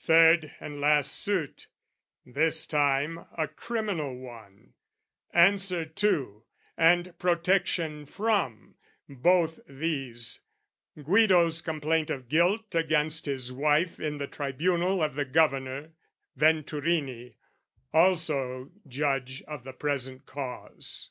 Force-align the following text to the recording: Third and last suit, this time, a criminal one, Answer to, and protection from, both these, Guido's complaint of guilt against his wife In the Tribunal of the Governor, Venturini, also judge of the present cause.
Third 0.00 0.52
and 0.58 0.80
last 0.80 1.12
suit, 1.12 1.68
this 2.26 2.66
time, 2.66 3.26
a 3.38 3.46
criminal 3.46 4.18
one, 4.18 4.74
Answer 5.32 5.84
to, 5.84 6.42
and 6.76 7.16
protection 7.20 8.04
from, 8.06 8.74
both 9.08 9.60
these, 9.68 10.40
Guido's 11.00 11.60
complaint 11.60 12.10
of 12.10 12.28
guilt 12.28 12.74
against 12.74 13.26
his 13.26 13.52
wife 13.52 14.00
In 14.00 14.18
the 14.18 14.26
Tribunal 14.26 15.00
of 15.00 15.14
the 15.14 15.24
Governor, 15.24 15.92
Venturini, 16.36 17.36
also 17.94 18.72
judge 18.88 19.42
of 19.46 19.62
the 19.62 19.72
present 19.72 20.26
cause. 20.26 21.10